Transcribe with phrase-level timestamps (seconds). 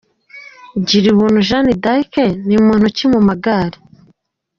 [0.87, 2.13] Girubuntu Jeanne d’Arc
[2.47, 3.77] ni muntu ki mu magare?.